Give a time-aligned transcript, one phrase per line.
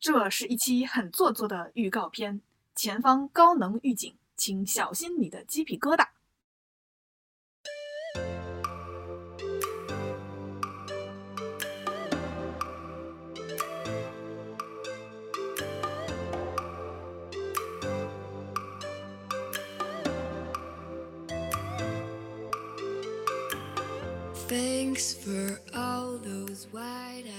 [0.00, 2.40] 这是一期很做作的预告片，
[2.76, 6.06] 前方高能预警，请小心你的鸡皮疙瘩。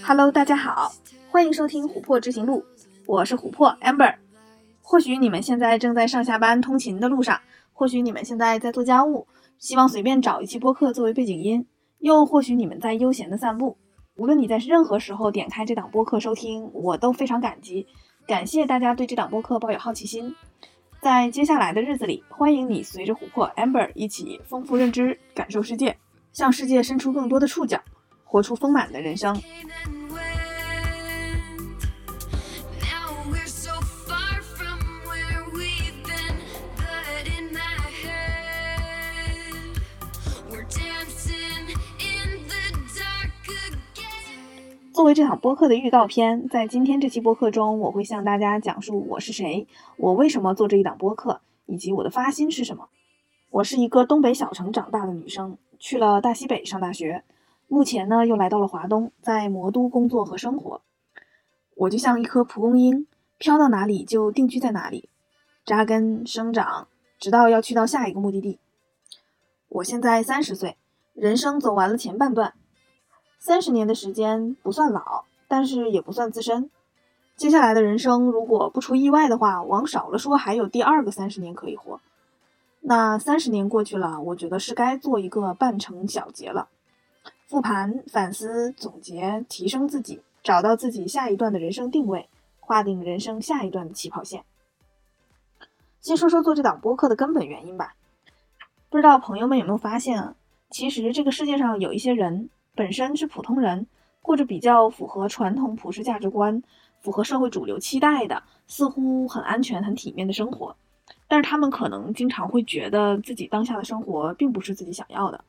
[0.05, 0.93] Hello，大家好，
[1.31, 2.65] 欢迎收听琥珀执行录，
[3.05, 4.15] 我是琥珀 Amber。
[4.81, 7.39] 或许你们现在正在上下班通勤的路上，
[7.71, 9.27] 或许你们现在在做家务，
[9.59, 11.67] 希望随便找一期播客作为背景音，
[11.99, 13.77] 又或许你们在悠闲的散步。
[14.15, 17.85] 无论你在任何时候点开这档播客收听，我都非常感激，
[18.25, 20.35] 感谢大家对这档播客抱有好奇心。
[20.99, 25.95] 在接下来的日子里，欢迎你随着琥珀 Amber 一起丰富认知，感受世界。
[26.33, 27.79] 向世界伸出更多的触角，
[28.23, 29.39] 活出丰满的人生。
[44.99, 52.89] 作为这场播客的预告片，在今天这期播客中，我会向大家讲述我是谁，我为什么做这一档播客，以及我的发心是什么。
[53.49, 55.57] 我是一个东北小城长大的女生。
[55.79, 57.23] 去了大西北上大学，
[57.69, 60.81] 目前呢又来到了华东，在魔都工作和生活。
[61.77, 65.07] 我就像一颗蒲公英，飘到哪里就定居在哪里，
[65.63, 68.59] 扎根生长，直到要去到下一个目的地。
[69.69, 70.75] 我现在三十岁，
[71.13, 72.53] 人生走完了前半段，
[73.39, 76.69] 三十年的时间不算老，但是也不算资深。
[77.37, 82.01] 接下来的人生，如果不出意外的话，往少了说还有第二个三十年可以活。
[82.81, 86.67] 那三十年过去了，我觉得是该做一个半程小结了，
[87.47, 92.27] 复盘、反思、总结、提升自己，找到自己下一段的人生定位，
[92.59, 94.43] 划定人生下一段的起跑线。
[96.01, 97.95] 先说说做这档播客的根本原因吧。
[98.89, 100.35] 不知道朋友们有没有发现啊？
[100.69, 103.85] 其实这个世界上有一些人本身是普通人，
[104.21, 106.63] 过着比较符合传统普世价值观、
[107.01, 110.73] 符合社会主流期待的，似乎很安全、很体面的生活。
[111.27, 115.43] 但是他们可能经常会觉得自己当下的生活并不是自己想要的，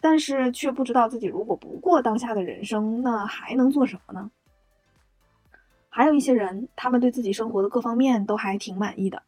[0.00, 4.28] 但是却不知道自己如果不过当下的人生，那还能做什么呢？
[5.88, 9.22] 还有一些人，他们对自己生活的各方面都还挺满意的，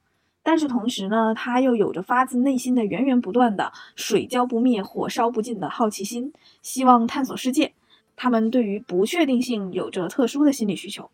[0.49, 6.33] 但是同时呢，他又有着发自内心的源源不断的水浇不灭、火烧不尽的好奇心，
[6.63, 7.75] 希望探索世界。
[8.17, 11.11] 他们对于不确定性有着特殊的心理需求，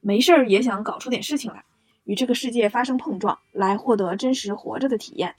[0.00, 1.64] 没事儿也想搞出点事情来。
[2.04, 5.34] 与这个世界发生碰撞，来获得真实活着的体验。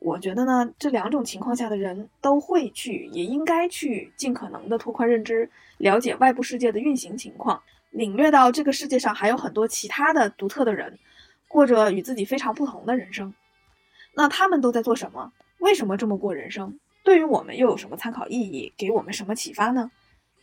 [0.00, 10.98] 我觉得呢，这两种情况下的人都会去，也应该去尽可能的拓宽认知，了解外部世界的运行情况，领略到这个世界上还有很多其他的独特的人，
[11.48, 13.34] 过着与自己非常不同的人生。
[14.14, 15.32] 那他们都在做什么？
[15.58, 16.78] 为什么这么过人生？
[17.02, 18.72] 对于我们又有什么参考意义？
[18.76, 19.90] 给我们什么启发呢？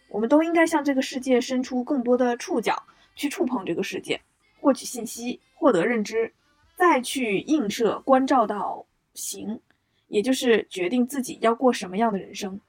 [0.10, 2.84] 我们都应该向这个世界伸出更多的触角，
[3.16, 4.20] 去触碰这个世界。
[4.60, 6.34] 获取信息，获得认知，
[6.76, 9.60] 再去映射、关照到行，
[10.08, 12.60] 也就是决定自己要过什么样的人生。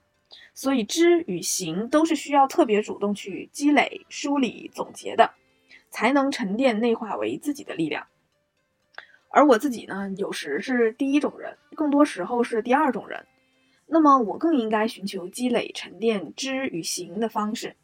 [0.55, 5.31] 所以，知与行都是需要特别主动去积累、梳理、总结的，
[5.91, 8.07] 才能沉淀内化为自己的力量。
[9.37, 13.23] 而我自己呢，有时是第一种人，更多时候是第二种人。
[13.87, 17.77] 那么，我更应该寻求积累、沉淀知与行的方式。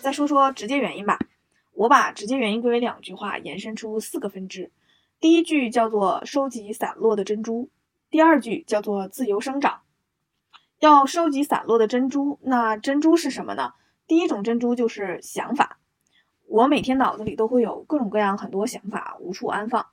[0.00, 1.16] 再说说直接原因吧，
[1.74, 4.72] 我把直接原因归为两句话，延伸出四个分支。
[5.20, 7.70] 第一句叫做收集散落的珍珠，
[8.10, 9.82] 第二句叫做自由生长。
[10.82, 13.74] 要收集散落的珍珠，那珍珠是什么呢？
[14.08, 15.78] 第一种珍珠就是想法。
[16.48, 19.86] 我每天脑子里都会有各种各样很多想法，无处安放。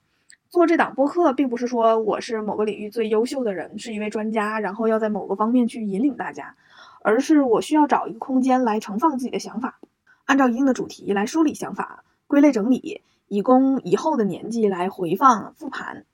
[0.50, 6.56] 做这档播客，并不是说我是某个领域最优秀的人，是一位专家，然后要在某个方面去引领大家，
[7.04, 9.80] 而是我需要找一个空间来盛放自己的想法。
[10.26, 16.06] 按照一定的主题来梳理想法、归类整理，以供以后的年纪来回放复盘。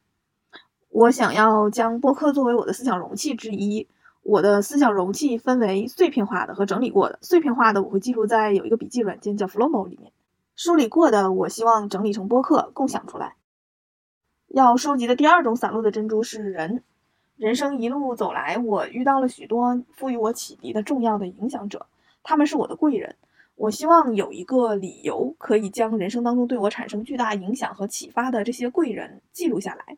[0.90, 3.88] 我想要将播客作为我的思想容器之一。
[4.26, 7.20] 我的思想容器分为碎片化的和整理过的。
[7.22, 10.12] 碎片化的我会记录在有一个笔记软件叫 Flowmo 里面。
[10.56, 13.36] 梳理过的我希望整理成播客共享出来。
[14.48, 16.84] 要收集的第二种散落的珍珠是人。
[17.38, 21.86] 人生一路走来，我遇到了许多赋予我启迪的重要的影响者，
[22.24, 23.18] 他们是我的贵人。
[23.54, 29.98] 我希望有一个理由，可以将人生当中对我产生巨大影响和启发的这些贵人记录下来。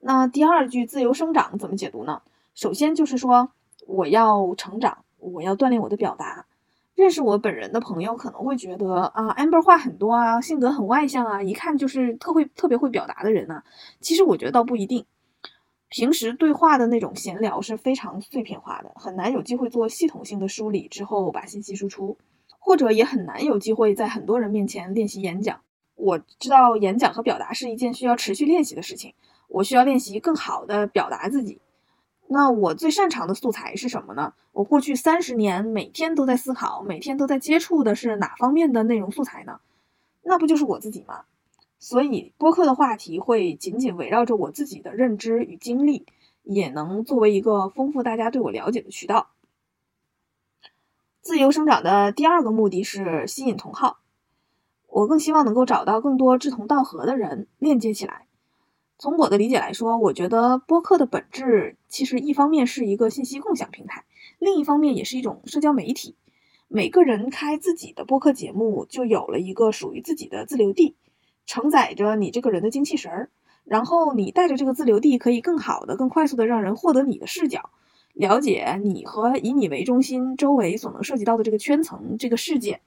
[0.00, 2.22] 那第二句“自由生长”怎么解读呢？
[2.54, 3.50] 首先就是说
[3.86, 6.46] 我要成长，我要锻炼我的表达。
[6.94, 13.62] 认识我本人的朋友可能会觉得啊，amber 话很多啊，性格很外向啊，一看就是特会特别会表达的人呢。
[14.00, 15.06] 其实我觉得倒不一定，
[15.88, 22.18] 平时对话的那种闲聊是非常碎片化的，很难有机会做系统性的梳理之后把信息输出，
[22.58, 25.58] 或者也很难有机会在很多人面前练习演讲。
[25.94, 29.14] 我知道演讲和表达是一件需要持续练习的事情，
[29.48, 31.61] 我需要练习更好的表达自己。
[32.32, 34.32] 那我最擅长的素材是什么呢？
[34.52, 39.60] 我过去三十年每天都在思考，每天都在接触的是哪方面的内容素材呢？
[40.22, 41.24] 那不就是我自己吗？
[41.78, 46.06] 所以播客的话题会紧紧围绕着我自己的认知与经历，
[46.42, 49.28] 也能作为一个丰富大家对我了解的渠道。
[51.20, 53.98] 自由生长的第二个目的是吸引同好，
[54.86, 58.26] 我更希望能够找到更多志同道合的人，链接起来。
[58.98, 64.04] 从我的理解来说，我觉得播客的本质其实一方面是一个信息共享平台，
[64.38, 66.14] 另一方面也是一种社交媒体。
[66.68, 70.94] 每个人开自己的播客节目，就有了一个属于自己的自留地，
[71.46, 73.30] 承载着你这个人的精气神儿。
[73.64, 77.70] 然后你带着这个自留地，可以更好的、更快速的让人获得你的视角，
[78.12, 82.80] 了解你和以你为中心周围所能涉及到的这个圈层、这个世界。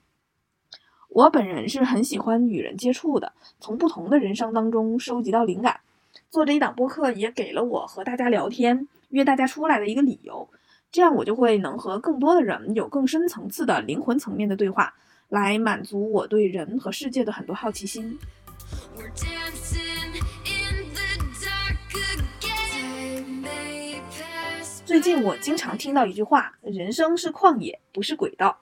[1.09, 5.81] 我本人是很喜欢与人接触的，从不同的人生当中收集到灵感。
[6.29, 10.49] 做这一档播客也给了我和大家聊天、约大家出来的一个理由，
[10.91, 14.93] 这样我就会能和更多的人有更深层次的灵魂层面的对话，
[15.29, 18.17] 来满足我对人和世界的很多好奇心。
[24.85, 28.57] 最近我经常听到一句话：“人生是旷野，不是轨道。”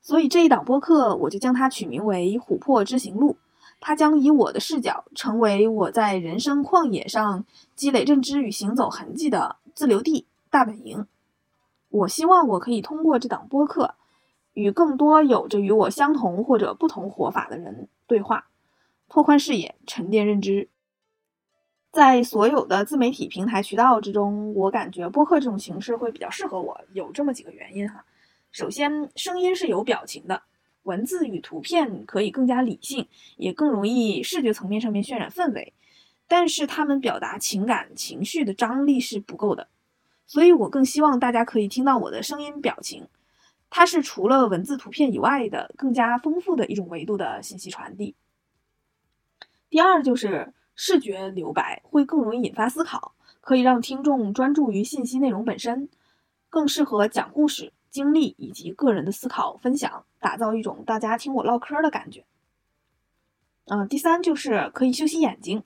[0.00, 3.32] 所以这一档播客我就将它取名为《琥珀之行路》。
[3.80, 7.44] 它将以我的视角，成为我在人生旷野上
[7.74, 11.06] 积累认知与行走痕迹的自留地大本营。
[11.88, 13.94] 我希望我可以通过这档播客，
[14.54, 18.48] 与更多有着与我相同或者不同活法的人对话，
[19.08, 20.68] 拓宽视野，沉淀认知。
[21.92, 28.04] 在所有的自媒体平台渠道之中，我感觉播客这种形式会比较适合我，有这么几个原因哈。
[28.50, 30.42] 首先，声音是有表情的。
[30.86, 33.06] 文字与图片可以更加理性，
[33.36, 35.72] 也更容易视觉层面上面渲染氛围，
[36.28, 39.68] 但是他们表达情感情绪的张力是不够的，
[40.26, 43.08] 所以我更希望大家可以听到我的声音表情，
[43.68, 48.14] 它是除了文字图片以外的更加丰富的一种维度的信息传递。
[49.68, 55.88] 第二就是视觉留白会更容易引发思考，可以让听众专注于信息内容本身，
[56.48, 57.72] 更适合讲故事。
[57.96, 62.26] 经历以及个人的思考分享，打造一种大家听我唠嗑的感觉。
[63.64, 65.62] 嗯，第三就是可以休息眼睛。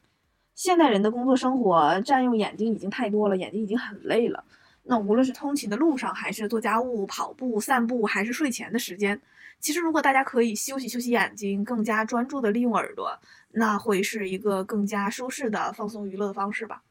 [0.54, 4.44] 现代人的工作生活占用眼睛已经太多了，眼睛已经很累了。
[4.84, 9.20] 那无论是通勤的路上，还是做家务、跑步、散步，还是睡前的时间，
[9.58, 13.18] 其实如果大家可以休息休息眼睛，更加专注的利用耳朵，
[13.50, 16.84] 那会是一个更加舒适的放松娱乐的方式吧。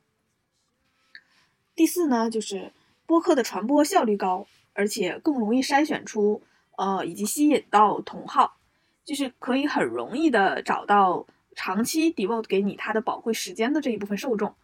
[1.76, 2.74] 第四呢，就是
[3.06, 4.46] 播客的传播效率高。
[4.80, 6.42] 而且更容易筛选出，
[6.78, 8.56] 呃，以及吸引到同好，
[9.04, 14.56] 就是可以很容易的找到长期 devote 给你他的宝贵时间的这一部分受众。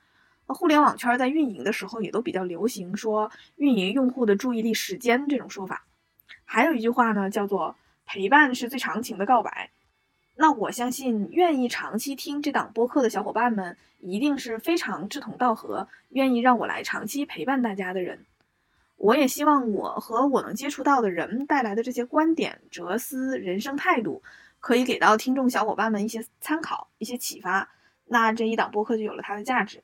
[0.47, 5.85] 那互联网圈在运营的时候也都比较流行说运营用户的注意力时间这种说法。
[6.45, 7.75] 还有一句话呢，叫做
[8.05, 9.71] 陪伴是最长情的告白。
[10.37, 18.25] 那我相信愿意长期听这档播客的小伙伴们，一定是非常志同道合，愿意让我来长期陪伴大家的人。
[18.97, 24.23] 我也希望我和我能接触到的人带来的这些观点、哲思、人生态度，
[24.59, 27.69] 可以给到听众小伙伴们一些参考、一些启发。
[28.05, 29.83] 那这一档播客就有了它的价值。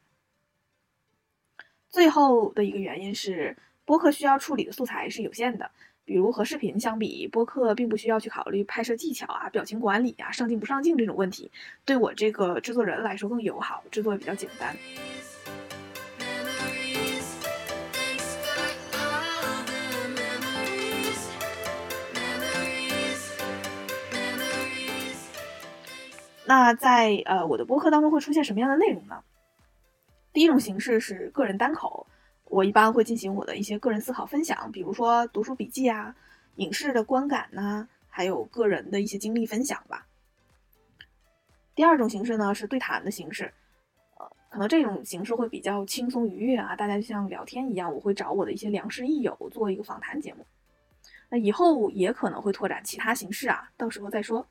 [1.90, 5.70] 最后的一个原因是，播客需要处理的素材是有限的，
[6.06, 11.52] 比如和视频相比，播客并不需要去考虑拍摄技巧啊、表情管理啊、上镜不上镜这种问题，
[11.84, 14.76] 对我这个制作人来说更友好，制作也比较简单。
[26.52, 29.24] 那在呃我的播客当中会出现什么样的内容呢？
[30.34, 32.06] 第一种形式是个人单口，
[32.44, 36.14] 我一般会进行我的一些个人思考分享，比如说读书笔记啊、
[36.56, 40.06] 影视的观感呐，还有个人的一些经历分享吧。
[41.74, 43.54] 第二种形式呢是对谈的形式，
[44.18, 50.46] 呃，可能这种形式会比较轻松愉悦啊，大家就像聊天一样，我会找我的一些良师益友做一个访谈节目。
[51.30, 54.46] 那以后也可能会拓展其他形式啊，到时候再说。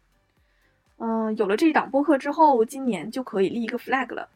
[1.02, 4.28] 嗯，有了这一档播客之后，今年就可以立一个 flag 了。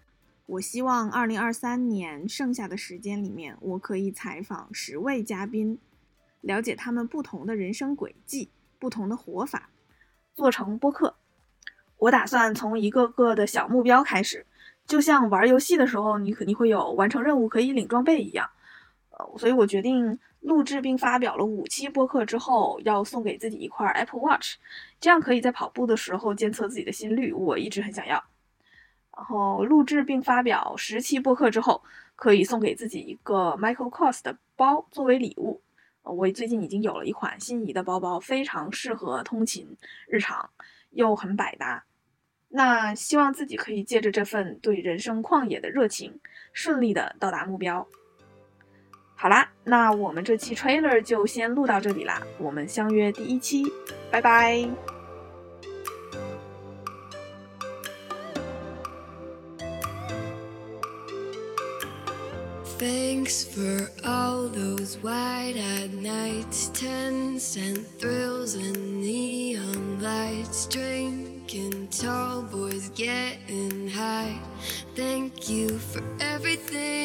[0.47, 5.79] 我希望二零二三年剩下的时间里面，我可以采访十位嘉宾，
[6.41, 9.69] 了解他们不同的人生轨迹、不同的活法，
[10.35, 11.17] 做成播客。
[11.99, 14.47] 我打算从一个个的小目标开始，
[14.87, 18.49] 就像玩游戏的时候，你肯定会有完成任务可以领装备一样。
[19.11, 24.57] 呃，所以我决定录制并发表了五期播客之后，要送给自己一块 Apple Watch，
[25.01, 27.33] 这样可以在跑步的时候监测自己的心率。
[27.33, 28.23] 我一直很想要。
[29.17, 31.83] 然后录制并发表十期播客之后，
[32.15, 35.63] 可以送给自己一个 Michael Kors 的包作为礼物。
[36.03, 39.75] 我最近已经有了一款心仪的包包，非常适合通勤
[40.07, 40.51] 日常，
[40.91, 41.83] 又很百搭。
[42.51, 46.21] 那希望自己可以借着这份对人生旷野的热情，
[46.53, 47.89] 顺利的到达目标。
[49.15, 53.65] 好啦那我们这期 trailer 就先录到这里啦我们相约第一期
[54.11, 54.69] 拜拜
[62.79, 65.57] thanks for all those wide
[66.03, 68.95] nights tens and thrills in
[70.69, 74.37] drinking tall boys getting high
[74.97, 77.04] thank you for everything